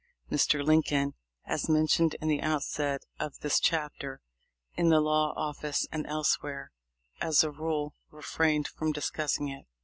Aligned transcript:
Air. 0.31 0.63
Lincoln, 0.63 1.13
as 1.45 1.69
mentioned 1.69 2.15
in 2.21 2.27
the 2.27 2.41
outset 2.41 3.03
of 3.19 3.37
this 3.41 3.59
chapter, 3.59 4.19
in 4.73 4.89
the 4.89 4.99
law 4.99 5.31
office 5.37 5.85
and 5.91 6.07
elsewhere, 6.07 6.71
as 7.21 7.43
a 7.43 7.51
rule, 7.51 7.93
refrained 8.09 8.67
from 8.67 8.93
discussing 8.93 9.49
it. 9.49 9.67